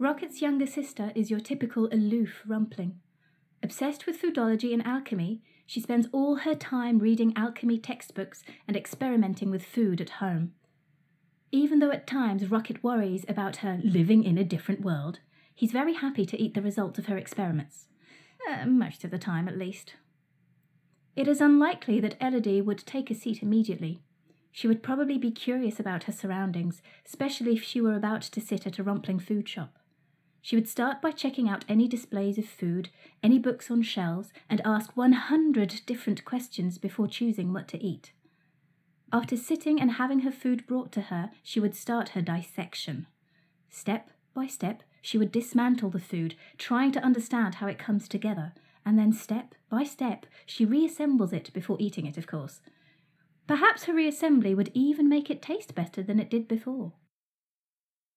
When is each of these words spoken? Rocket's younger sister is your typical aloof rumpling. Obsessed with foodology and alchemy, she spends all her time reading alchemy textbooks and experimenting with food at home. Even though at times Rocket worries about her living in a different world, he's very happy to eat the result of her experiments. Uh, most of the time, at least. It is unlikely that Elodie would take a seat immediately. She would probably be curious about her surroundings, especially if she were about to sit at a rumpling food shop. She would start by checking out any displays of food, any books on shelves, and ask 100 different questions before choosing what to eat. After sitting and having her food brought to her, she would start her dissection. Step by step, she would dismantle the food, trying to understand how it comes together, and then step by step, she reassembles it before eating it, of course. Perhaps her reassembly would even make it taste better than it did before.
Rocket's 0.00 0.40
younger 0.40 0.66
sister 0.66 1.10
is 1.16 1.28
your 1.28 1.40
typical 1.40 1.88
aloof 1.90 2.42
rumpling. 2.46 3.00
Obsessed 3.64 4.06
with 4.06 4.22
foodology 4.22 4.72
and 4.72 4.86
alchemy, 4.86 5.42
she 5.66 5.80
spends 5.80 6.06
all 6.12 6.36
her 6.36 6.54
time 6.54 7.00
reading 7.00 7.32
alchemy 7.34 7.78
textbooks 7.78 8.44
and 8.68 8.76
experimenting 8.76 9.50
with 9.50 9.64
food 9.64 10.00
at 10.00 10.10
home. 10.10 10.52
Even 11.50 11.80
though 11.80 11.90
at 11.90 12.06
times 12.06 12.48
Rocket 12.48 12.84
worries 12.84 13.24
about 13.28 13.56
her 13.56 13.80
living 13.82 14.22
in 14.22 14.38
a 14.38 14.44
different 14.44 14.82
world, 14.82 15.18
he's 15.52 15.72
very 15.72 15.94
happy 15.94 16.24
to 16.26 16.40
eat 16.40 16.54
the 16.54 16.62
result 16.62 16.96
of 16.96 17.06
her 17.06 17.18
experiments. 17.18 17.88
Uh, 18.48 18.66
most 18.66 19.02
of 19.02 19.10
the 19.10 19.18
time, 19.18 19.48
at 19.48 19.58
least. 19.58 19.96
It 21.16 21.26
is 21.26 21.40
unlikely 21.40 21.98
that 21.98 22.16
Elodie 22.20 22.60
would 22.60 22.86
take 22.86 23.10
a 23.10 23.16
seat 23.16 23.42
immediately. 23.42 23.98
She 24.52 24.68
would 24.68 24.80
probably 24.80 25.18
be 25.18 25.32
curious 25.32 25.80
about 25.80 26.04
her 26.04 26.12
surroundings, 26.12 26.82
especially 27.04 27.54
if 27.54 27.64
she 27.64 27.80
were 27.80 27.96
about 27.96 28.22
to 28.22 28.40
sit 28.40 28.64
at 28.64 28.78
a 28.78 28.84
rumpling 28.84 29.18
food 29.18 29.48
shop. 29.48 29.74
She 30.40 30.56
would 30.56 30.68
start 30.68 31.02
by 31.02 31.10
checking 31.10 31.48
out 31.48 31.64
any 31.68 31.88
displays 31.88 32.38
of 32.38 32.46
food, 32.46 32.90
any 33.22 33.38
books 33.38 33.70
on 33.70 33.82
shelves, 33.82 34.32
and 34.48 34.60
ask 34.64 34.96
100 34.96 35.82
different 35.84 36.24
questions 36.24 36.78
before 36.78 37.08
choosing 37.08 37.52
what 37.52 37.68
to 37.68 37.82
eat. 37.82 38.12
After 39.12 39.36
sitting 39.36 39.80
and 39.80 39.92
having 39.92 40.20
her 40.20 40.30
food 40.30 40.66
brought 40.66 40.92
to 40.92 41.02
her, 41.02 41.30
she 41.42 41.60
would 41.60 41.74
start 41.74 42.10
her 42.10 42.22
dissection. 42.22 43.06
Step 43.68 44.10
by 44.34 44.46
step, 44.46 44.82
she 45.00 45.18
would 45.18 45.32
dismantle 45.32 45.90
the 45.90 45.98
food, 45.98 46.34
trying 46.58 46.92
to 46.92 47.02
understand 47.02 47.56
how 47.56 47.66
it 47.66 47.78
comes 47.78 48.08
together, 48.08 48.52
and 48.84 48.98
then 48.98 49.12
step 49.12 49.54
by 49.70 49.84
step, 49.84 50.26
she 50.46 50.66
reassembles 50.66 51.32
it 51.32 51.52
before 51.52 51.76
eating 51.80 52.06
it, 52.06 52.16
of 52.16 52.26
course. 52.26 52.60
Perhaps 53.46 53.84
her 53.84 53.94
reassembly 53.94 54.54
would 54.54 54.70
even 54.74 55.08
make 55.08 55.30
it 55.30 55.40
taste 55.40 55.74
better 55.74 56.02
than 56.02 56.20
it 56.20 56.30
did 56.30 56.46
before. 56.46 56.92